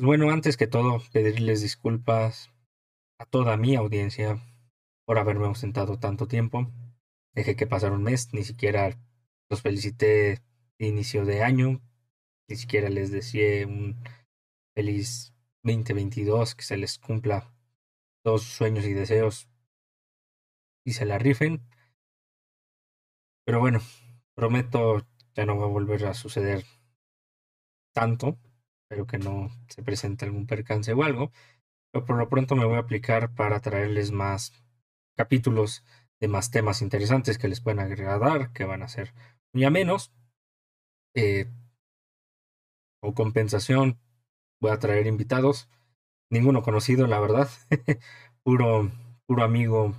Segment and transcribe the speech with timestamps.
[0.00, 2.52] Bueno, antes que todo, pedirles disculpas
[3.18, 4.40] a toda mi audiencia
[5.04, 6.70] por haberme ausentado tanto tiempo.
[7.34, 8.96] Dejé que pasara un mes, ni siquiera
[9.50, 10.40] los felicité
[10.78, 11.80] de inicio de año,
[12.48, 13.96] ni siquiera les decía un
[14.72, 15.34] feliz
[15.64, 17.52] 2022, que se les cumpla
[18.22, 19.48] todos sus sueños y deseos
[20.84, 21.60] y se la rifen.
[23.44, 23.80] Pero bueno,
[24.36, 25.04] prometo
[25.34, 26.64] ya no va a volver a suceder
[27.92, 28.38] tanto.
[28.90, 31.30] Espero que no se presente algún percance o algo.
[31.92, 34.52] Pero por lo pronto me voy a aplicar para traerles más
[35.14, 35.84] capítulos
[36.20, 39.12] de más temas interesantes que les pueden agradar, que van a ser
[39.52, 40.10] muy a menos.
[41.14, 41.46] Eh,
[43.02, 43.98] o compensación,
[44.60, 45.68] voy a traer invitados.
[46.30, 47.48] Ninguno conocido, la verdad.
[48.42, 48.90] puro,
[49.26, 49.94] puro amigo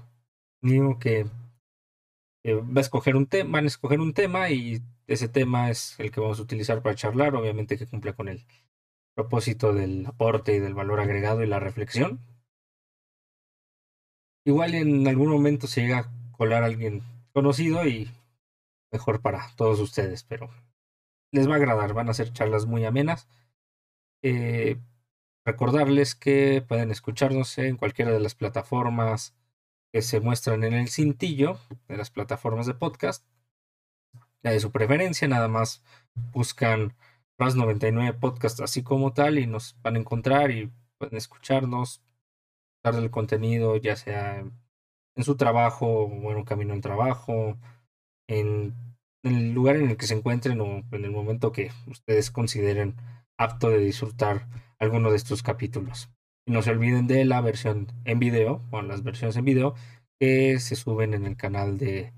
[0.62, 1.28] mío que,
[2.46, 6.12] va a escoger un tema, van a escoger un tema y ese tema es el
[6.12, 8.46] que vamos a utilizar para charlar, obviamente que cumple con el
[9.20, 12.22] propósito del aporte y del valor agregado y la reflexión.
[14.46, 17.04] Igual en algún momento se llega a colar alguien
[17.34, 18.10] conocido y
[18.94, 20.50] mejor para todos ustedes, pero
[21.34, 23.28] les va a agradar, van a ser charlas muy amenas.
[24.24, 24.78] Eh,
[25.44, 29.36] recordarles que pueden escucharnos en cualquiera de las plataformas
[29.92, 31.60] que se muestran en el cintillo
[31.90, 33.26] de las plataformas de podcast.
[34.44, 35.84] La de su preferencia, nada más
[36.32, 36.96] buscan
[37.40, 42.04] RAS 99 Podcast así como tal y nos van a encontrar y pueden escucharnos,
[42.84, 47.58] darle el contenido, ya sea en su trabajo, bueno, camino al trabajo,
[48.28, 48.76] en,
[49.24, 52.96] en el lugar en el que se encuentren o en el momento que ustedes consideren
[53.38, 56.10] apto de disfrutar alguno de estos capítulos.
[56.46, 59.76] Y no se olviden de la versión en video, o las versiones en video,
[60.20, 62.14] que se suben en el canal de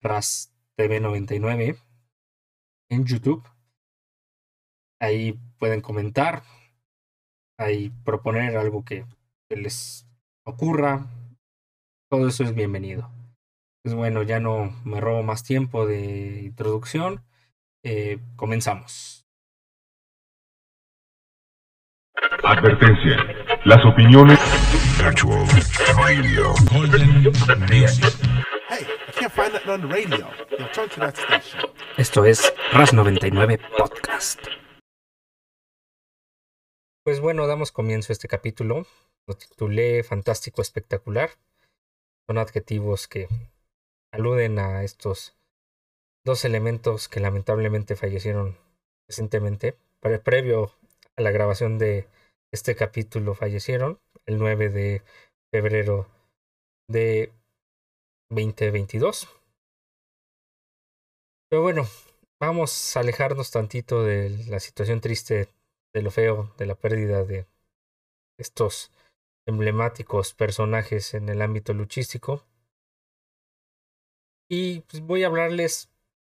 [0.00, 1.76] RAS TV99
[2.88, 3.42] en YouTube.
[5.00, 6.42] Ahí pueden comentar,
[7.58, 9.06] ahí proponer algo que,
[9.48, 10.06] les
[10.44, 11.06] ocurra.
[12.08, 13.10] Todo eso es bienvenido.
[13.82, 17.24] Pues bueno, ya no me robo más tiempo de introducción.
[17.82, 19.26] Eh, comenzamos.
[22.44, 23.16] Advertencia.
[23.64, 24.38] Las opiniones.
[25.02, 25.46] Virtual
[25.96, 26.54] Radio.
[28.68, 30.28] Hey, I can't find that on the radio.
[30.72, 31.70] Turn to that station.
[31.96, 34.40] Esto es RAS 99 Podcast.
[37.02, 38.86] Pues bueno, damos comienzo a este capítulo.
[39.26, 41.30] Lo titulé Fantástico Espectacular.
[42.28, 43.26] Son adjetivos que
[44.12, 45.34] aluden a estos
[46.26, 48.58] dos elementos que lamentablemente fallecieron
[49.08, 49.76] recientemente,
[50.22, 50.72] previo
[51.16, 52.06] a la grabación de
[52.52, 55.02] este capítulo fallecieron el 9 de
[55.50, 56.06] febrero
[56.86, 57.32] de
[58.30, 59.26] 2022.
[61.48, 61.86] Pero bueno,
[62.38, 65.48] vamos a alejarnos tantito de la situación triste,
[65.92, 67.46] de lo feo, de la pérdida de
[68.38, 68.90] estos
[69.46, 72.44] emblemáticos personajes en el ámbito luchístico.
[74.48, 75.90] Y pues voy a hablarles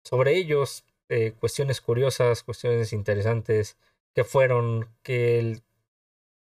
[0.04, 0.86] sobre ellos,
[1.40, 3.78] cuestiones curiosas, cuestiones interesantes,
[4.14, 5.62] que fueron, que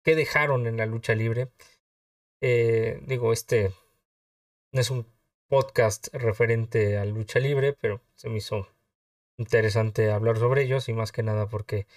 [0.03, 1.49] qué dejaron en la lucha libre.
[2.41, 3.71] Eh, digo, este
[4.71, 5.05] no es un
[5.47, 8.67] podcast referente a lucha libre, pero se me hizo
[9.37, 11.87] interesante hablar sobre ellos y más que nada porque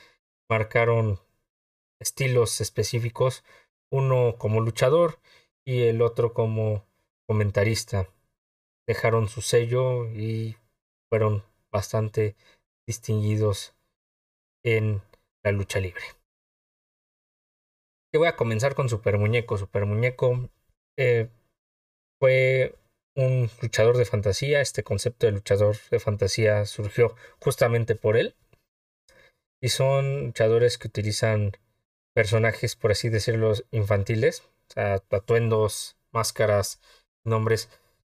[0.49, 1.21] marcaron
[2.01, 3.45] estilos específicos,
[3.91, 5.19] uno como luchador
[5.65, 6.85] y el otro como
[7.29, 8.09] comentarista.
[8.87, 10.57] Dejaron su sello y
[11.11, 12.37] fueron bastante
[12.87, 13.75] distinguidos
[14.65, 15.03] en
[15.43, 16.05] la lucha libre
[18.19, 19.59] voy a comenzar con Super Muñeco.
[19.59, 20.49] Super Muñeco
[20.99, 21.29] eh,
[22.21, 22.75] fue
[23.15, 24.61] un luchador de fantasía.
[24.61, 28.35] Este concepto de luchador de fantasía surgió justamente por él.
[29.67, 31.51] Y son luchadores que utilizan
[32.15, 34.43] personajes, por así decirlo, infantiles.
[34.43, 36.81] O sea, atuendos, máscaras,
[37.25, 37.69] nombres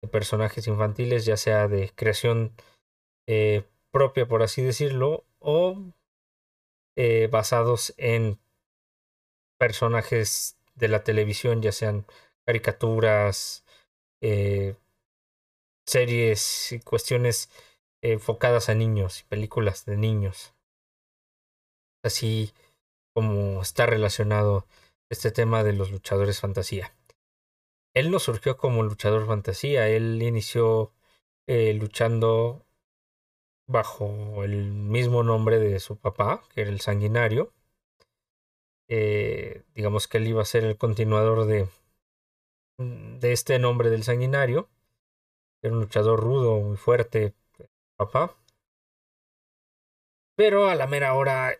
[0.02, 2.52] de personajes infantiles, ya sea de creación
[3.28, 5.82] eh, propia, por así decirlo, o
[6.98, 8.42] eh, basados en
[9.58, 12.06] personajes de la televisión, ya sean
[12.46, 13.64] caricaturas,
[14.20, 14.76] eh,
[15.86, 17.50] series y cuestiones
[18.02, 20.57] enfocadas a niños y películas de niños.
[22.04, 22.54] Así
[23.14, 24.66] como está relacionado
[25.10, 26.94] este tema de los luchadores fantasía.
[27.96, 30.94] Él no surgió como luchador fantasía, él inició
[31.48, 32.66] eh, luchando
[33.68, 37.52] bajo el mismo nombre de su papá, que era el sanguinario,
[38.90, 41.68] eh, digamos que él iba a ser el continuador de,
[42.78, 44.70] mm, de este nombre del sanguinario.
[45.62, 47.34] Era un luchador rudo, muy fuerte,
[47.98, 48.36] papá.
[50.36, 51.60] Pero a la mera hora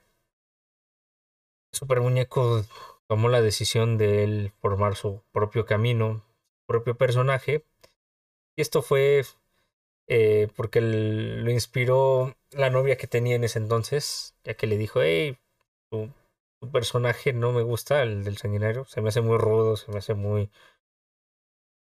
[1.72, 2.64] Super Muñeco
[3.08, 6.24] tomó la decisión de él formar su propio camino,
[6.68, 7.66] propio personaje.
[8.56, 9.24] Y esto fue
[10.08, 15.02] eh, porque lo inspiró la novia que tenía en ese entonces, ya que le dijo,
[15.02, 15.38] hey,
[15.92, 16.12] tu,
[16.72, 20.14] personaje no me gusta, el del sanguinario, se me hace muy rudo, se me hace
[20.14, 20.50] muy...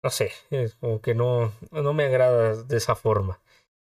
[0.03, 0.33] No sé,
[0.81, 3.41] como que no, no me agrada de esa forma.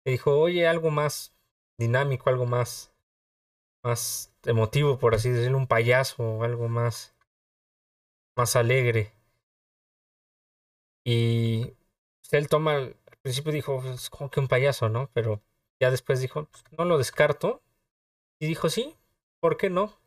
[0.05, 1.35] Le dijo, oye, algo más
[1.79, 2.93] dinámico, algo más,
[3.83, 7.15] más emotivo, por así decirlo, un payaso, algo más,
[8.37, 9.13] más alegre.
[11.05, 11.75] Y
[12.33, 15.11] él toma, al principio dijo, es pues, como que un payaso, ¿no?
[15.13, 15.41] Pero
[15.81, 17.63] ya después dijo, pues, no lo descarto.
[18.41, 18.97] Y dijo, sí,
[19.41, 19.99] ¿por qué no?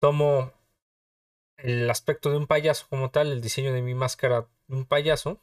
[0.00, 0.52] Tomo
[1.56, 5.40] el aspecto de un payaso como tal, el diseño de mi máscara de un payaso,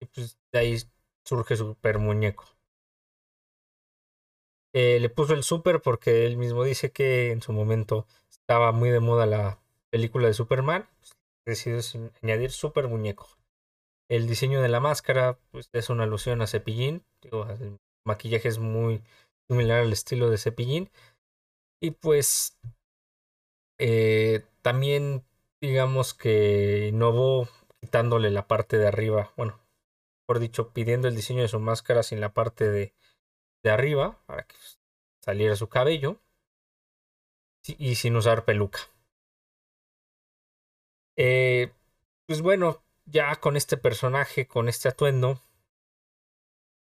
[0.00, 0.78] y pues de ahí
[1.24, 2.55] surge Super Muñeco.
[4.78, 8.90] Eh, le puso el Super porque él mismo dice que en su momento estaba muy
[8.90, 9.58] de moda la
[9.88, 10.86] película de Superman.
[11.46, 11.80] decidió
[12.22, 13.26] añadir Super Muñeco.
[14.10, 17.02] El diseño de la máscara pues, es una alusión a Cepillín.
[17.22, 19.02] el maquillaje es muy
[19.48, 20.90] similar al estilo de Cepillín.
[21.80, 22.58] Y pues
[23.78, 25.24] eh, también
[25.62, 27.48] digamos que innovó
[27.80, 29.32] quitándole la parte de arriba.
[29.38, 29.58] Bueno,
[30.26, 32.92] por dicho, pidiendo el diseño de su máscara sin la parte de,
[33.66, 34.54] de arriba para que
[35.20, 36.20] saliera su cabello
[37.66, 38.78] y sin usar peluca.
[41.16, 41.72] Eh,
[42.26, 45.40] pues bueno, ya con este personaje, con este atuendo,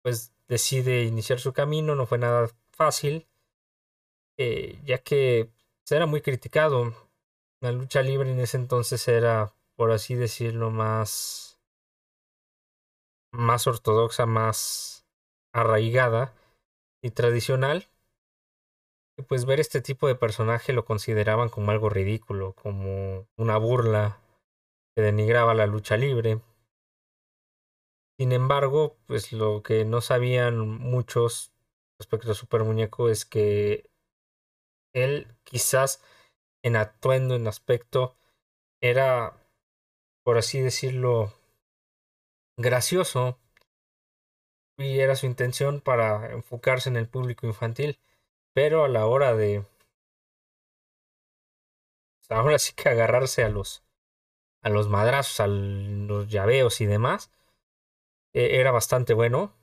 [0.03, 1.94] pues decide iniciar su camino.
[1.94, 3.29] No fue nada fácil,
[4.38, 5.50] eh, ya que
[5.91, 6.94] era muy criticado.
[7.61, 11.61] La lucha libre en ese entonces era, por así decirlo, más,
[13.33, 15.05] más ortodoxa, más
[15.53, 16.33] arraigada
[17.02, 17.88] y tradicional.
[19.19, 24.20] Y pues ver este tipo de personaje lo consideraban como algo ridículo, como una burla
[24.94, 26.41] que denigraba la lucha libre.
[28.19, 31.52] Sin embargo, pues lo que no sabían muchos
[31.99, 33.91] respecto a Super Muñeco es que
[34.93, 36.02] él quizás
[36.62, 38.17] en atuendo, en aspecto,
[38.82, 39.35] era,
[40.23, 41.32] por así decirlo,
[42.58, 43.38] gracioso
[44.81, 47.99] y era su intención para enfocarse en el público infantil,
[48.55, 49.65] pero a la hora de
[52.31, 53.82] ahora sí que agarrarse a los
[54.62, 57.31] a los madrazos, a los llaveos y demás,
[58.32, 59.55] e, era bastante bueno.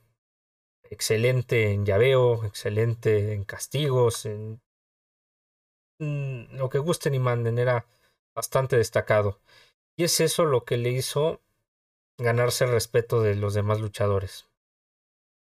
[0.90, 4.62] Excelente en llaveo, excelente en castigos, en
[6.00, 7.86] mm, lo que gusten y manden, era
[8.34, 9.40] bastante destacado.
[9.98, 11.42] Y es eso lo que le hizo
[12.18, 14.48] ganarse el respeto de los demás luchadores,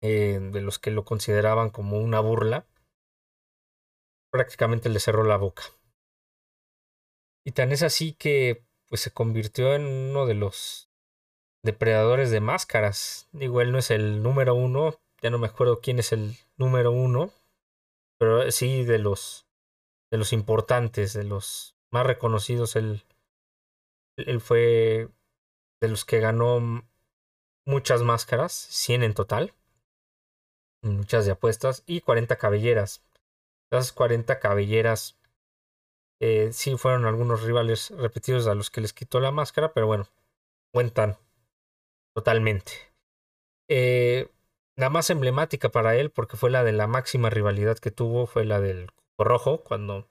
[0.01, 2.65] eh, de los que lo consideraban como una burla.
[4.31, 5.63] Prácticamente le cerró la boca.
[7.45, 10.89] Y tan es así que pues se convirtió en uno de los
[11.63, 13.29] depredadores de máscaras.
[13.31, 16.91] Digo, él no es el número uno, ya no me acuerdo quién es el número
[16.91, 17.31] uno,
[18.19, 19.47] pero sí de los
[20.11, 22.75] de los importantes, de los más reconocidos.
[22.75, 23.03] Él,
[24.17, 25.09] él fue
[25.79, 26.83] de los que ganó
[27.65, 29.53] muchas máscaras, 100 en total,
[30.81, 33.03] muchas de apuestas y 40 cabelleras.
[33.71, 35.17] Esas 40 cabelleras
[36.21, 40.07] eh, sí fueron algunos rivales repetidos a los que les quitó la máscara, pero bueno,
[40.73, 41.17] cuentan
[42.15, 42.73] totalmente.
[43.69, 44.29] Eh,
[44.77, 48.45] la más emblemática para él, porque fue la de la máxima rivalidad que tuvo, fue
[48.45, 50.07] la del Coco Rojo, cuando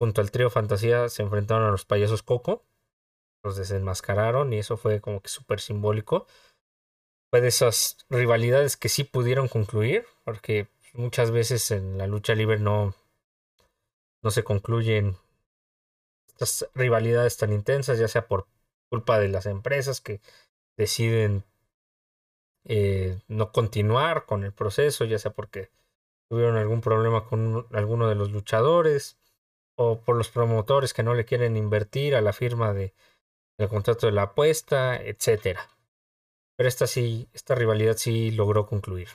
[0.00, 2.64] junto al trío Fantasía se enfrentaron a los payasos Coco,
[3.44, 6.26] los desenmascararon y eso fue como que súper simbólico.
[7.32, 12.94] De esas rivalidades que sí pudieron concluir, porque muchas veces en la lucha libre no,
[14.22, 15.16] no se concluyen
[16.28, 18.46] estas rivalidades tan intensas, ya sea por
[18.90, 20.20] culpa de las empresas que
[20.76, 21.44] deciden
[22.64, 25.70] eh, no continuar con el proceso, ya sea porque
[26.28, 29.18] tuvieron algún problema con alguno de los luchadores
[29.74, 32.92] o por los promotores que no le quieren invertir a la firma de,
[33.58, 35.71] del contrato de la apuesta, etcétera.
[36.56, 39.08] Pero esta sí, esta rivalidad sí logró concluir.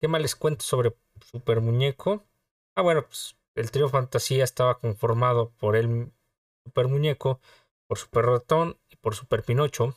[0.00, 2.24] ¿Qué más les cuento sobre Super Muñeco?
[2.76, 6.12] Ah, bueno, pues el trío Fantasía estaba conformado por el
[6.64, 7.40] Super Muñeco,
[7.88, 9.96] por Super Ratón y por Super Pinocho.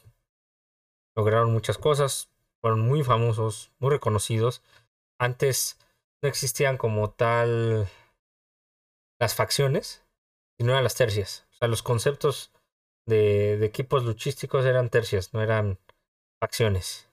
[1.16, 2.30] Lograron muchas cosas,
[2.62, 4.64] fueron muy famosos, muy reconocidos.
[5.20, 5.78] Antes
[6.24, 7.88] no existían como tal
[9.20, 10.04] las facciones,
[10.58, 11.48] sino eran las tercias.
[11.52, 12.52] O sea, los conceptos
[13.06, 15.80] de, de equipos luchísticos eran tercias, no eran
[16.42, 17.08] facciones.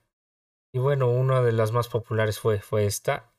[0.72, 3.30] Y bueno, una de las más populares fue, fue esta.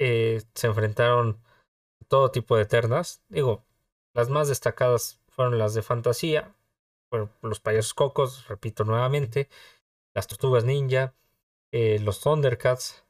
[0.00, 1.42] Eh, se enfrentaron
[2.06, 3.22] todo tipo de ternas.
[3.28, 3.64] Digo,
[4.14, 6.54] las más destacadas fueron las de fantasía,
[7.42, 9.48] los payasos cocos, repito nuevamente,
[10.14, 11.14] las tortugas ninja,
[11.72, 13.04] eh, los Thundercats,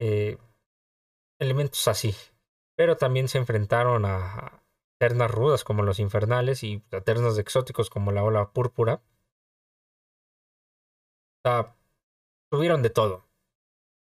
[0.00, 0.38] eh,
[1.38, 2.14] elementos así.
[2.76, 4.62] Pero también se enfrentaron a
[4.98, 9.02] ternas rudas como los infernales y a ternas exóticos como la ola púrpura.
[12.50, 13.24] Tuvieron de todo.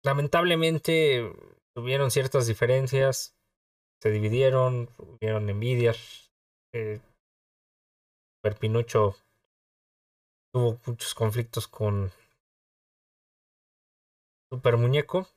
[0.04, 1.32] Lamentablemente
[1.74, 3.36] tuvieron ciertas diferencias,
[4.00, 6.30] se dividieron, tuvieron envidias.
[6.72, 7.00] Eh,
[8.60, 9.16] Pinucho
[10.52, 12.12] tuvo muchos conflictos con
[14.48, 15.28] Super Muñeco.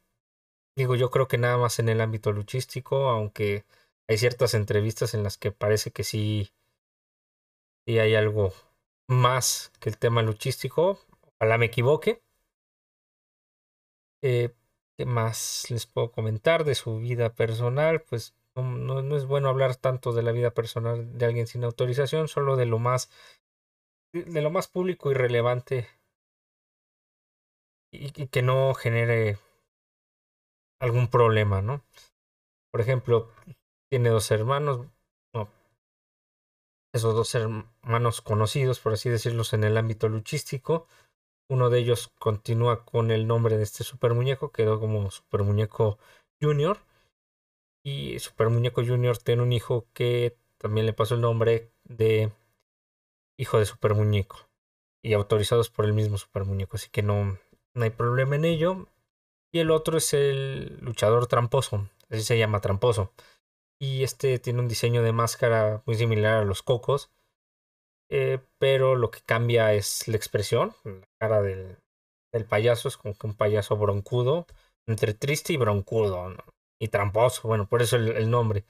[0.77, 3.65] Digo, yo creo que nada más en el ámbito luchístico, aunque
[4.07, 6.51] hay ciertas entrevistas en las que parece que sí,
[7.87, 8.53] sí hay algo
[9.07, 10.99] más que el tema luchístico.
[11.39, 12.21] Ojalá me equivoque.
[14.21, 14.53] Eh,
[14.97, 18.01] ¿Qué más les puedo comentar de su vida personal?
[18.01, 22.57] Pues no, es bueno hablar tanto de la vida personal de alguien sin autorización, solo
[22.57, 23.09] de lo más
[24.11, 25.87] de lo más público y relevante
[27.91, 29.37] y, que no genere
[30.79, 31.83] algún problema, ¿no?
[32.71, 33.31] Por ejemplo,
[33.89, 34.87] tiene dos hermanos,
[35.33, 35.49] no,
[36.93, 40.87] esos dos hermanos conocidos, por así decirlos, en el ámbito luchístico.
[41.49, 45.97] Uno de ellos continúa con el nombre de este super muñeco, quedó como super muñeco
[46.41, 46.79] junior.
[47.83, 52.31] Y Super Muñeco Junior tiene un hijo que también le pasó el nombre de
[53.37, 54.47] hijo de Super Muñeco.
[55.01, 56.75] Y autorizados por el mismo Super Muñeco.
[56.75, 57.39] Así que no,
[57.73, 58.87] no hay problema en ello.
[59.51, 61.89] Y el otro es el luchador tramposo.
[62.09, 63.13] Así se llama tramposo.
[63.79, 67.09] Y este tiene un diseño de máscara muy similar a los cocos.
[68.09, 70.73] Eh, pero lo que cambia es la expresión.
[70.83, 71.77] La cara del,
[72.47, 74.47] payaso es como que un payaso broncudo.
[74.87, 76.35] Entre triste y broncudo.
[76.81, 78.65] y tramposo, bueno, por eso el, nombre.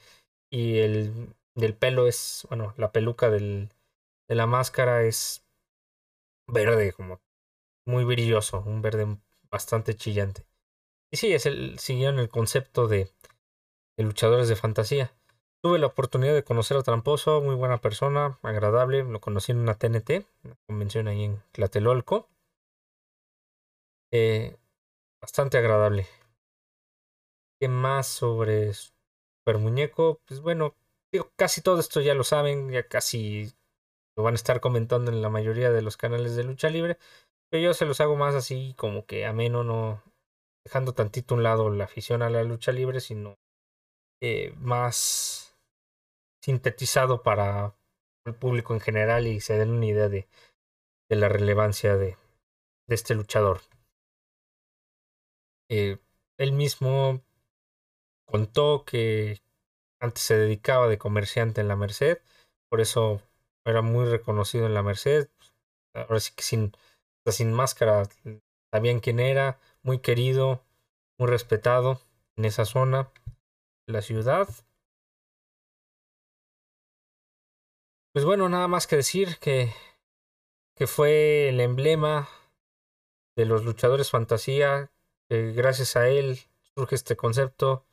[0.50, 3.68] Y el del pelo es, bueno, la peluca de
[4.28, 5.44] la máscara es
[6.46, 7.20] verde, como
[7.86, 9.18] muy brilloso, un verde
[9.50, 10.44] bastante chillante.
[11.12, 13.10] Y sí, es el, siguieron el concepto de
[13.96, 15.12] luchadores de fantasía.
[15.62, 19.04] Tuve la oportunidad de conocer a Tramposo, muy buena persona, agradable.
[19.04, 22.28] Lo conocí en una TNT, una convención ahí en Tlatelolco.
[24.10, 24.56] Eh,
[25.20, 26.06] bastante agradable.
[27.60, 30.22] ¿Qué más sobre Super Muñeco?
[30.26, 30.74] Pues bueno,
[31.12, 33.52] digo, casi todo esto ya lo saben, ya casi
[34.16, 36.96] lo van a estar comentando en la mayoría de los canales de lucha libre.
[37.50, 40.02] Pero yo se los hago más así como que ameno, no
[40.64, 43.38] dejando tantito un lado la afición a la lucha libre, sino
[44.22, 45.39] eh, más
[46.40, 47.74] sintetizado para
[48.24, 50.28] el público en general y se den una idea de,
[51.08, 52.16] de la relevancia de,
[52.88, 53.60] de este luchador.
[55.70, 55.98] Eh,
[56.38, 57.22] él mismo
[58.26, 59.40] contó que
[60.00, 62.18] antes se dedicaba de comerciante en la Merced,
[62.68, 63.22] por eso
[63.64, 65.28] era muy reconocido en la Merced.
[65.94, 66.72] Ahora sí que sin,
[67.26, 68.08] sin máscara
[68.72, 70.64] sabían quién era, muy querido,
[71.18, 72.00] muy respetado
[72.36, 73.10] en esa zona,
[73.86, 74.48] la ciudad.
[78.12, 79.72] Pues bueno, nada más que decir que,
[80.74, 82.28] que fue el emblema
[83.36, 84.90] de los luchadores fantasía,
[85.28, 86.40] que gracias a él
[86.74, 87.86] surge este concepto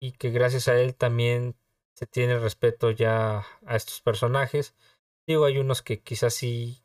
[0.00, 1.56] y que gracias a él también
[1.94, 4.74] se tiene respeto ya a estos personajes.
[5.26, 6.82] Digo, hay unos que quizás sí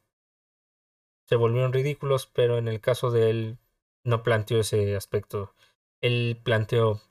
[1.24, 3.58] se volvieron ridículos, pero en el caso de él
[4.04, 5.56] no planteó ese aspecto.
[6.02, 7.02] Él planteó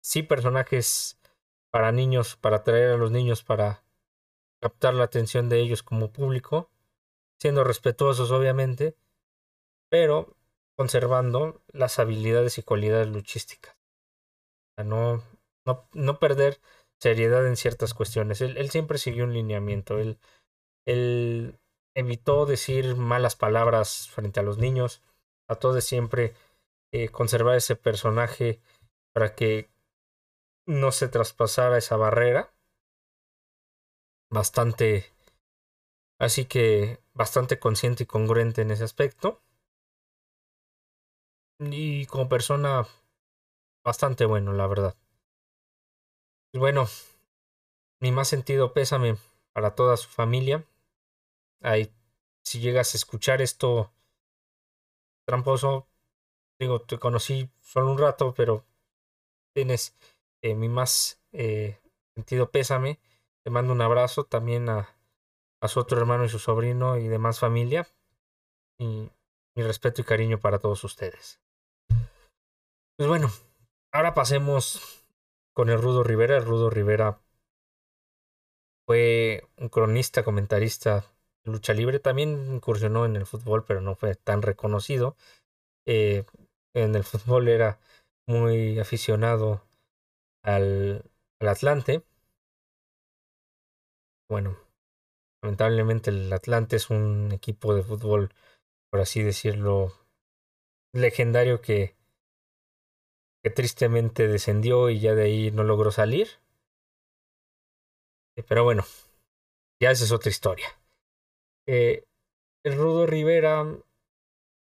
[0.00, 1.20] sí personajes
[1.70, 3.84] para niños, para atraer a los niños, para
[4.62, 6.70] captar la atención de ellos como público,
[7.38, 8.96] siendo respetuosos obviamente,
[9.90, 10.36] pero
[10.76, 13.76] conservando las habilidades y cualidades luchísticas
[14.84, 15.22] no,
[15.66, 16.60] no, no perder
[17.00, 18.40] seriedad en ciertas cuestiones.
[18.40, 19.98] Él, él siempre siguió un lineamiento.
[19.98, 20.18] Él,
[20.86, 21.58] él
[21.94, 25.02] evitó decir malas palabras frente a los niños.
[25.46, 26.34] Trató de siempre
[26.92, 28.60] eh, conservar ese personaje
[29.12, 29.68] para que
[30.66, 32.54] no se traspasara esa barrera.
[34.32, 35.12] Bastante.
[36.18, 39.42] Así que bastante consciente y congruente en ese aspecto.
[41.60, 42.86] Y como persona
[43.84, 44.96] bastante bueno, la verdad.
[46.54, 46.86] Bueno,
[48.00, 49.16] mi más sentido pésame
[49.54, 50.66] para toda su familia.
[51.62, 51.92] Ay,
[52.44, 53.92] si llegas a escuchar esto
[55.26, 55.88] tramposo,
[56.58, 58.66] digo, te conocí solo un rato, pero
[59.54, 59.96] tienes
[60.42, 61.78] eh, mi más eh,
[62.14, 63.00] sentido pésame.
[63.44, 64.88] Te mando un abrazo también a,
[65.60, 67.86] a su otro hermano y su sobrino y demás familia.
[68.78, 69.10] Y
[69.56, 71.40] mi respeto y cariño para todos ustedes.
[72.96, 73.30] Pues bueno,
[73.94, 75.04] Ahora pasemos
[75.52, 76.38] con el Rudo Rivera.
[76.38, 77.20] El Rudo Rivera
[78.86, 81.04] fue un cronista, comentarista
[81.44, 81.98] de lucha libre.
[81.98, 85.14] También incursionó en el fútbol, pero no fue tan reconocido.
[85.86, 86.24] Eh,
[86.72, 87.80] en el fútbol era
[88.26, 89.60] muy aficionado
[90.42, 91.04] al,
[91.38, 92.02] al Atlante.
[94.32, 94.56] Bueno,
[95.42, 98.32] lamentablemente el Atlante es un equipo de fútbol,
[98.90, 99.92] por así decirlo,
[100.94, 101.98] legendario que,
[103.44, 106.28] que tristemente descendió y ya de ahí no logró salir.
[108.38, 108.84] Eh, pero bueno,
[109.82, 110.68] ya esa es otra historia.
[111.68, 112.06] Eh,
[112.64, 113.66] el Rudo Rivera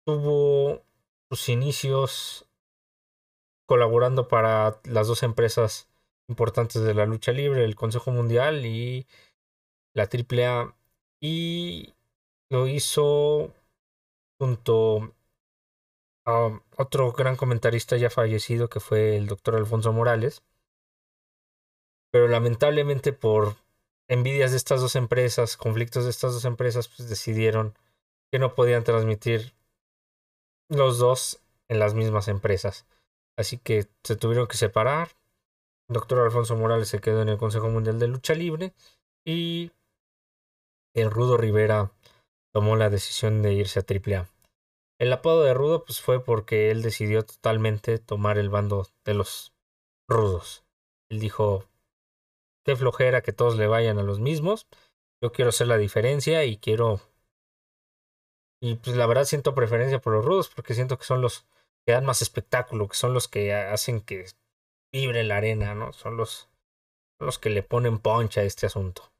[0.05, 0.83] tuvo
[1.31, 2.45] sus inicios
[3.65, 5.87] colaborando para las dos empresas
[6.27, 9.07] importantes de la lucha libre, el Consejo Mundial y
[9.95, 10.75] la AAA.
[11.19, 11.95] Y
[12.49, 13.51] lo hizo
[14.37, 15.15] junto
[16.25, 20.43] a otro gran comentarista ya fallecido que fue el doctor Alfonso Morales.
[22.11, 23.55] Pero lamentablemente por
[24.07, 27.73] envidias de estas dos empresas, conflictos de estas dos empresas, pues decidieron
[28.31, 29.53] que no podían transmitir
[30.69, 32.85] los dos en las mismas empresas.
[33.37, 35.09] Así que se tuvieron que separar.
[35.87, 38.73] El doctor Alfonso Morales se quedó en el Consejo Mundial de Lucha Libre
[39.25, 39.71] y
[41.01, 41.91] el Rudo Rivera
[42.53, 44.29] tomó la decisión de irse a AAA.
[44.97, 49.53] El apodo de Rudo pues fue porque él decidió totalmente tomar el bando de los
[50.07, 50.63] rudos.
[51.09, 51.65] Él dijo,
[52.63, 54.67] qué flojera que todos le vayan a los mismos,
[55.21, 57.01] yo quiero hacer la diferencia y quiero...
[58.61, 61.45] Y pues la verdad siento preferencia por los rudos porque siento que son los
[61.85, 64.25] que dan más espectáculo, que son los que hacen que
[64.93, 65.91] vibre la arena, ¿no?
[65.91, 66.49] Son los,
[67.19, 69.11] los que le ponen poncha a este asunto.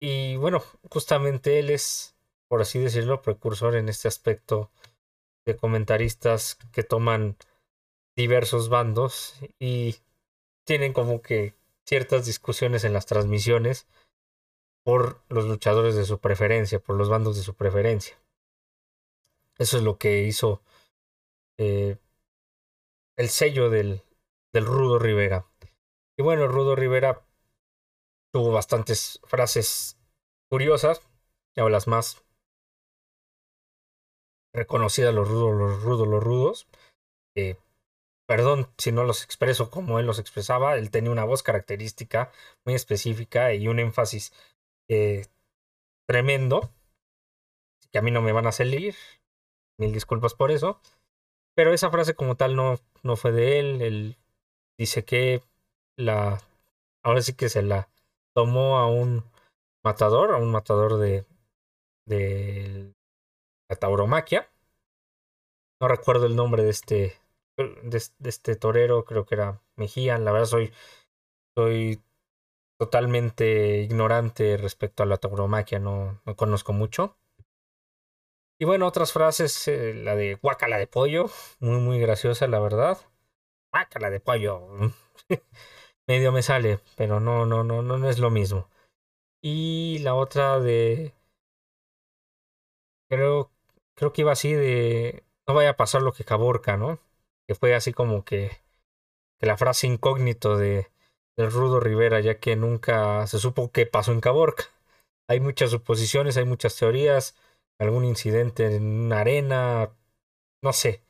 [0.00, 2.16] Y bueno, justamente él es
[2.48, 4.70] por así decirlo, precursor en este aspecto
[5.44, 7.36] de comentaristas que toman
[8.16, 9.96] diversos bandos y
[10.64, 13.86] tienen como que ciertas discusiones en las transmisiones
[14.84, 18.18] por los luchadores de su preferencia, por los bandos de su preferencia.
[19.58, 20.62] Eso es lo que hizo
[21.58, 21.96] eh,
[23.16, 24.02] el sello del,
[24.52, 25.46] del Rudo Rivera.
[26.16, 27.25] Y bueno, Rudo Rivera
[28.36, 29.96] tuvo bastantes frases
[30.50, 31.00] curiosas,
[31.56, 32.22] o las más
[34.54, 36.68] reconocida los rudos, los rudos, los rudos.
[38.28, 42.30] Perdón si no los expreso como él los expresaba, él tenía una voz característica
[42.66, 44.34] muy específica y un énfasis
[44.90, 45.24] eh,
[46.06, 46.70] tremendo,
[47.90, 48.96] que a mí no me van a salir,
[49.78, 50.78] mil disculpas por eso,
[51.54, 54.16] pero esa frase como tal no, no fue de él, él
[54.78, 55.42] dice que
[55.96, 56.42] la,
[57.02, 57.88] ahora sí que se la
[58.36, 59.24] tomó a un
[59.82, 61.24] matador, a un matador de,
[62.06, 62.92] de
[63.70, 64.50] la tauromaquia.
[65.80, 67.16] No recuerdo el nombre de este,
[67.56, 70.18] de, este torero, creo que era Mejía.
[70.18, 70.72] La verdad soy,
[71.56, 72.02] soy
[72.78, 77.16] totalmente ignorante respecto a la tauromaquia, no, no conozco mucho.
[78.58, 82.98] Y bueno, otras frases, eh, la de guacala de pollo, muy muy graciosa la verdad.
[83.72, 84.68] Guacala de pollo.
[86.08, 88.68] Medio me sale, pero no, no, no, no, no es lo mismo.
[89.42, 91.14] Y la otra de
[93.08, 93.50] creo
[93.94, 96.98] creo que iba así de no vaya a pasar lo que Caborca, ¿no?
[97.46, 98.50] Que fue así como que,
[99.40, 100.88] que la frase incógnito de
[101.36, 104.64] del Rudo Rivera, ya que nunca se supo qué pasó en Caborca.
[105.28, 107.36] Hay muchas suposiciones, hay muchas teorías,
[107.78, 109.90] algún incidente en una arena,
[110.62, 111.02] no sé.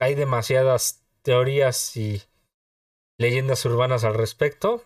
[0.00, 2.22] Hay demasiadas teorías y
[3.20, 4.82] leyendas urbanas al respecto.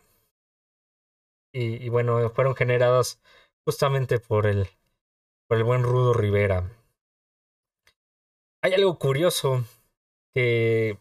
[1.52, 3.22] Y, bueno, fueron generadas
[3.64, 4.68] justamente por el,
[5.46, 6.68] por el buen Rudo Rivera.
[8.60, 9.64] Hay algo curioso
[10.34, 10.98] que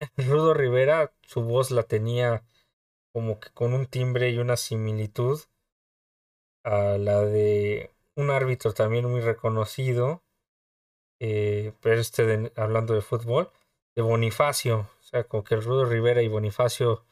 [0.16, 2.44] Rudo Rivera, su voz la tenía
[3.12, 5.40] como que con un timbre y una similitud
[6.64, 10.22] a la de un árbitro también muy reconocido,
[11.20, 13.50] eh, pero este hablando de fútbol,
[13.94, 14.88] de Bonifacio.
[15.28, 17.04] Como que el Rudo Rivera y Bonifacio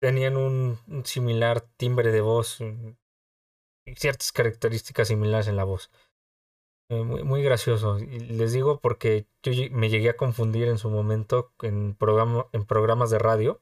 [0.00, 5.90] tenían un, similar timbre de voz y ciertas características similares en la voz.
[6.90, 7.98] Eh, muy, muy gracioso.
[7.98, 13.10] Les digo porque yo me llegué a confundir en su momento en, programa, en programas
[13.10, 13.60] de radio.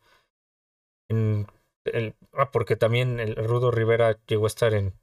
[2.32, 4.94] Ah, porque también el Rudo Rivera llegó a estar en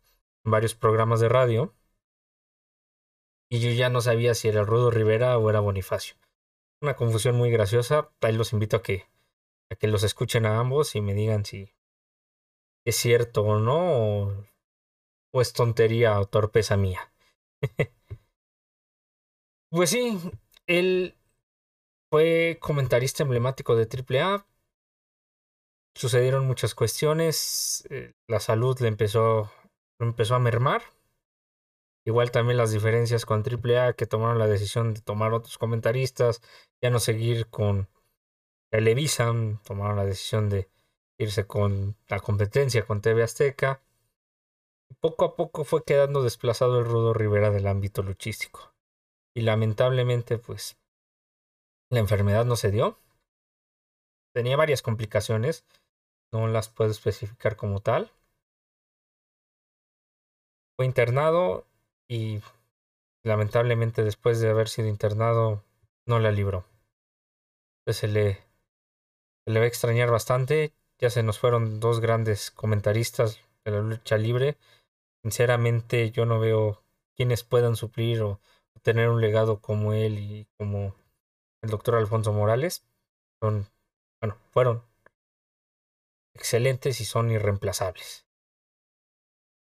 [0.44, 1.74] varios programas de radio.
[3.50, 6.16] Y yo ya no sabía si era Rudo Rivera o era Bonifacio.
[6.86, 8.12] Una confusión muy graciosa.
[8.22, 9.08] Ahí los invito a que,
[9.72, 11.74] a que los escuchen a ambos y me digan si
[12.86, 14.46] es cierto o no,
[15.34, 17.12] o, es tontería o torpeza mía.
[19.72, 20.18] Pues sí,
[20.68, 21.16] él
[22.12, 24.46] fue comentarista emblemático de AAA.
[25.96, 27.86] Sucedieron muchas cuestiones.
[27.90, 29.52] eh, la salud le empezó,
[30.00, 30.84] lo empezó a mermar.
[32.06, 36.42] Igual también las diferencias con AAA que tomaron la decisión de tomar otros comentaristas,
[36.82, 37.90] ya no seguir con
[38.72, 40.70] Televisa, tomaron la decisión de
[41.18, 43.82] irse con la competencia con TV Azteca.
[45.00, 48.76] Poco a poco fue quedando desplazado el Rudo Rivera del ámbito luchístico.
[49.34, 50.78] Y lamentablemente, pues,
[51.90, 53.00] la enfermedad no se dio.
[54.34, 55.66] Tenía varias complicaciones,
[56.32, 58.12] no las puedo especificar como tal.
[60.78, 61.66] Fue internado
[62.08, 62.42] y
[63.24, 65.64] lamentablemente después de haber sido internado
[66.06, 66.66] no la libró.
[67.80, 68.34] Entonces se le,
[69.46, 70.74] se le va a extrañar bastante.
[71.00, 74.58] Ya se nos fueron dos grandes comentaristas de la lucha libre.
[75.24, 76.84] Sinceramente yo no veo
[77.16, 78.40] quienes puedan suplir o
[78.82, 80.96] tener un legado como él y como
[81.64, 82.86] el doctor Alfonso Morales.
[83.42, 83.68] Son,
[84.22, 84.84] bueno, fueron
[86.36, 88.28] excelentes y son irreemplazables.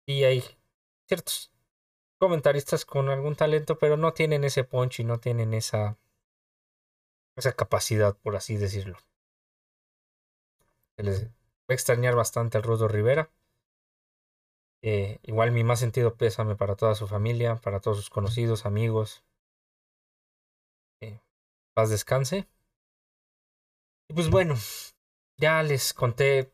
[0.07, 0.45] Y hay
[1.07, 1.52] ciertos
[2.23, 5.99] comentaristas con algún talento, pero no tienen ese punch y no tienen esa,
[7.35, 8.97] esa capacidad, por así decirlo.
[10.99, 11.31] Les va
[11.71, 13.33] a extrañar bastante al Rudo Rivera.
[14.83, 19.25] Eh, igual mi más sentido pésame para toda su familia, para todos sus conocidos, amigos.
[21.01, 21.19] Eh,
[21.75, 22.47] paz descanse.
[24.09, 24.55] Y pues bueno,
[25.39, 26.53] ya les conté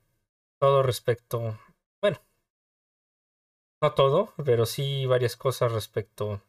[0.59, 1.59] todo respecto,
[3.81, 6.43] no todo, pero sí varias cosas respecto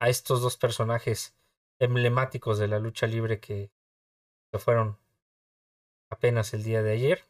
[0.00, 1.36] a estos dos personajes
[1.78, 3.70] emblemáticos de la lucha libre que
[4.58, 4.98] fueron
[6.10, 7.24] apenas el día de ayer.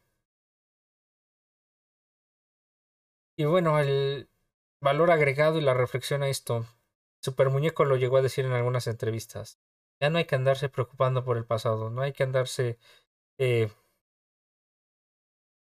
[3.36, 4.28] Y bueno, el
[4.80, 6.66] valor agregado y la reflexión a esto,
[7.22, 9.58] Super Muñeco lo llegó a decir en algunas entrevistas.
[10.00, 12.78] Ya no hay que andarse preocupando por el pasado, no hay que andarse
[13.38, 13.70] eh,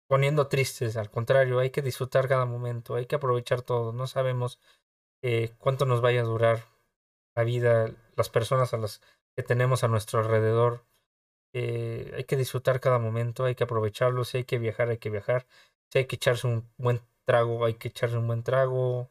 [0.09, 4.59] poniendo tristes, al contrario, hay que disfrutar cada momento, hay que aprovechar todo, no sabemos
[5.23, 6.65] eh, cuánto nos vaya a durar
[7.37, 9.01] la vida, las personas a las
[9.37, 10.85] que tenemos a nuestro alrededor.
[11.55, 15.11] Eh, hay que disfrutar cada momento, hay que aprovecharlo, si hay que viajar, hay que
[15.11, 15.47] viajar,
[15.93, 19.11] si hay que echarse un buen trago, hay que echarse un buen trago,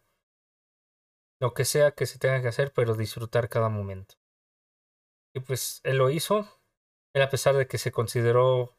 [1.40, 4.16] lo que sea que se tenga que hacer, pero disfrutar cada momento.
[5.36, 6.48] Y pues él lo hizo,
[7.14, 8.76] él a pesar de que se consideró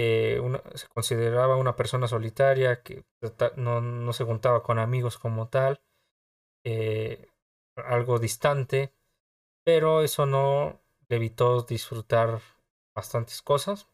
[0.00, 0.40] eh,
[0.76, 3.04] se consideraba una persona solitaria, que
[3.56, 5.80] no, no se juntaba con amigos como tal,
[6.64, 7.26] eh,
[7.74, 8.92] algo distante,
[9.64, 12.40] pero eso no le evitó disfrutar
[12.94, 13.88] bastantes cosas.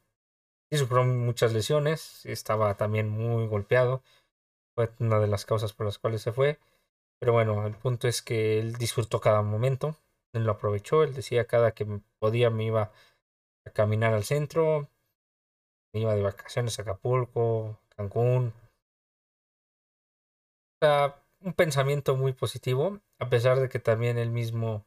[0.71, 4.03] Y sufrió muchas lesiones, estaba también muy golpeado,
[4.75, 6.59] fue una de las causas por las cuales se fue.
[7.19, 9.97] Pero bueno, el punto es que él disfrutó cada momento,
[10.35, 11.87] él lo aprovechó, él decía cada que
[12.19, 12.93] podía me iba
[13.67, 14.90] a caminar al centro,
[16.00, 18.52] iba de vacaciones a Acapulco, Cancún.
[20.80, 24.87] O sea, un pensamiento muy positivo, a pesar de que también él mismo,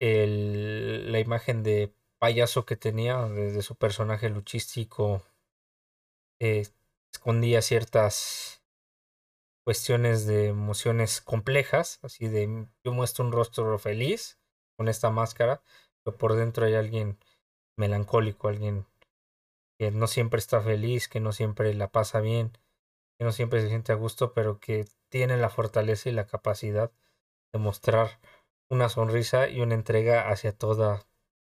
[0.00, 5.22] el, la imagen de payaso que tenía, desde su personaje luchístico,
[6.40, 6.66] eh,
[7.12, 8.62] escondía ciertas
[9.64, 14.38] cuestiones de emociones complejas, así de yo muestro un rostro feliz
[14.76, 15.60] con esta máscara,
[16.04, 17.18] pero por dentro hay alguien
[17.76, 18.86] melancólico, alguien
[19.78, 22.52] que no siempre está feliz, que no siempre la pasa bien,
[23.18, 26.92] que no siempre se siente a gusto, pero que tiene la fortaleza y la capacidad
[27.52, 28.20] de mostrar
[28.68, 31.06] una sonrisa y una entrega hacia toda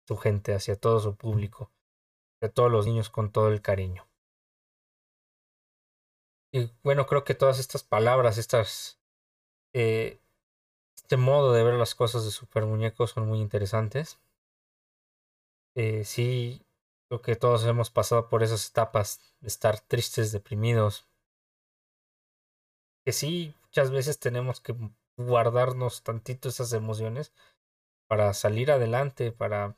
[0.07, 1.73] su gente, hacia todo su público,
[2.37, 4.07] hacia todos los niños con todo el cariño.
[6.53, 9.01] Y bueno, creo que todas estas palabras, estas,
[9.75, 10.21] eh,
[10.97, 14.19] este modo de ver las cosas de Super Muñeco son muy interesantes.
[15.75, 16.66] Eh, sí,
[17.09, 21.09] creo que todos hemos pasado por esas etapas de estar tristes, deprimidos.
[23.05, 24.75] Que sí, muchas veces tenemos que
[25.17, 27.33] guardarnos tantito esas emociones
[28.09, 29.77] para salir adelante, para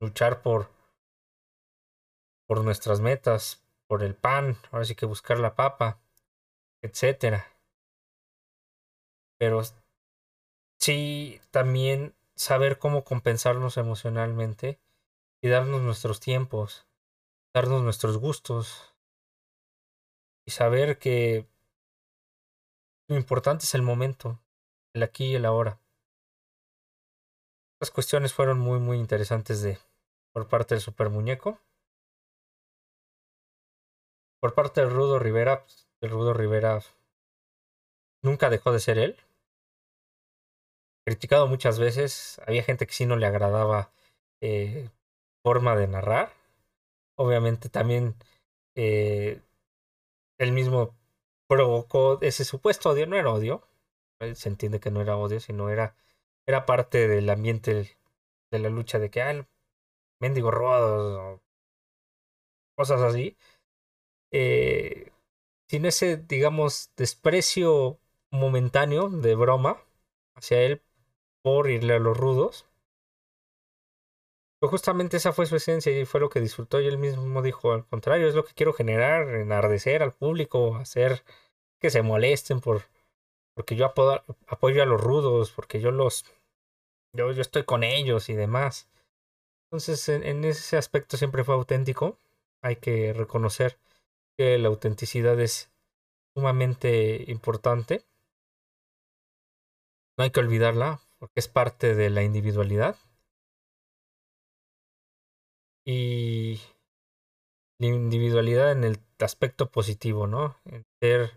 [0.00, 0.70] luchar por,
[2.46, 6.00] por nuestras metas, por el pan, ahora sí que buscar la papa,
[6.82, 7.46] etcétera.
[9.38, 9.62] Pero
[10.78, 14.78] sí también saber cómo compensarnos emocionalmente
[15.42, 16.86] y darnos nuestros tiempos,
[17.54, 18.94] darnos nuestros gustos
[20.46, 21.46] y saber que
[23.08, 24.40] lo importante es el momento,
[24.94, 25.80] el aquí y el ahora.
[27.80, 29.78] Las cuestiones fueron muy muy interesantes de
[30.32, 31.60] por parte del Super Muñeco.
[34.40, 35.64] Por parte del Rudo Rivera,
[36.00, 36.80] el Rudo Rivera
[38.22, 39.16] nunca dejó de ser él.
[41.04, 43.90] Criticado muchas veces, había gente que sí no le agradaba
[44.40, 44.90] eh,
[45.42, 46.32] forma de narrar.
[47.16, 48.14] Obviamente también
[48.76, 49.40] eh,
[50.38, 50.96] él mismo
[51.48, 53.66] provocó ese supuesto odio, no era odio,
[54.34, 55.96] se entiende que no era odio, sino era,
[56.46, 57.96] era parte del ambiente
[58.50, 59.46] de la lucha de que, ah, el
[60.20, 61.42] mendigo rodos o
[62.76, 63.36] cosas así.
[64.32, 65.10] Eh,
[65.68, 67.98] sin ese, digamos, desprecio
[68.30, 69.82] momentáneo de broma
[70.34, 70.82] hacia él
[71.42, 72.67] por irle a los rudos.
[74.60, 77.72] Pero justamente esa fue su esencia y fue lo que disfrutó y él mismo dijo,
[77.72, 81.22] al contrario, es lo que quiero generar, enardecer al público, hacer
[81.80, 82.82] que se molesten por
[83.54, 86.24] porque yo apoyo a los rudos, porque yo los
[87.12, 88.88] yo, yo estoy con ellos y demás.
[89.66, 92.18] Entonces, en, en ese aspecto siempre fue auténtico.
[92.62, 93.78] Hay que reconocer
[94.36, 95.72] que la autenticidad es
[96.34, 98.04] sumamente importante.
[100.16, 102.96] No hay que olvidarla porque es parte de la individualidad.
[105.90, 106.60] Y
[107.80, 110.60] la individualidad en el aspecto positivo, ¿no?
[110.66, 111.32] En ser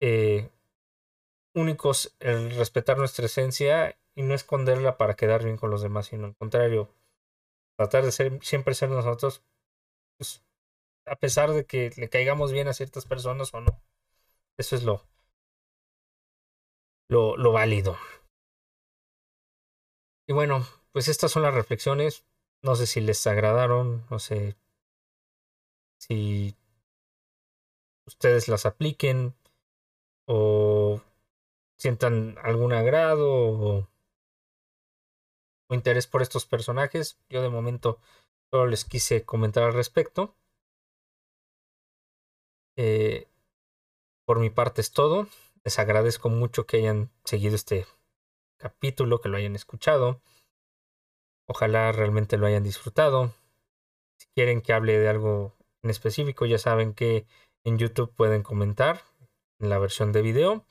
[0.00, 0.50] eh,
[1.54, 6.26] únicos, el respetar nuestra esencia y no esconderla para quedar bien con los demás, sino
[6.26, 6.92] al contrario,
[7.76, 9.44] tratar de ser, siempre ser nosotros,
[10.18, 10.42] pues,
[11.06, 13.80] a pesar de que le caigamos bien a ciertas personas o no.
[14.58, 15.06] Eso es lo,
[17.08, 17.96] lo, lo válido.
[20.26, 22.24] Y bueno, pues estas son las reflexiones.
[22.62, 24.56] No sé si les agradaron, no sé
[25.98, 26.56] si
[28.06, 29.34] ustedes las apliquen
[30.26, 31.00] o
[31.76, 33.88] sientan algún agrado o,
[35.70, 37.18] interés por estos personajes.
[37.28, 38.00] Yo de momento
[38.50, 40.34] solo les quise comentar al respecto.
[42.76, 43.28] Eh,
[44.24, 45.28] por mi parte es todo.
[45.64, 47.86] Les agradezco mucho que hayan seguido este
[48.56, 50.22] capítulo, que lo hayan escuchado.
[51.48, 53.32] Ojalá realmente lo hayan disfrutado.
[54.18, 57.26] Si quieren que hable de algo en específico, ya saben que
[57.64, 59.02] en YouTube pueden comentar
[59.58, 60.66] en la versión de video.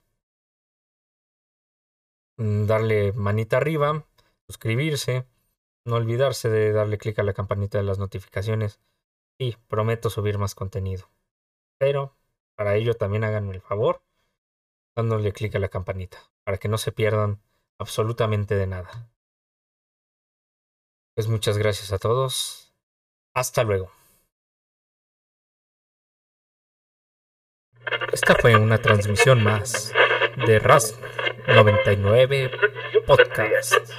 [2.37, 4.05] Mm, darle manita arriba,
[4.47, 5.25] suscribirse,
[5.83, 8.79] no olvidarse de darle clic a la campanita de las notificaciones
[9.39, 11.09] y prometo subir más contenido.
[11.79, 12.15] Pero
[12.55, 14.01] para ello también háganme el favor
[14.95, 17.41] dándole clic a la campanita para que no se pierdan
[17.79, 19.09] absolutamente de nada.
[21.17, 22.71] Pues muchas gracias a todos.
[23.33, 23.91] Hasta luego.
[28.13, 29.93] Esta fue una transmisión más
[30.45, 30.93] de RAS
[31.47, 32.51] 99
[33.07, 33.97] Podcast.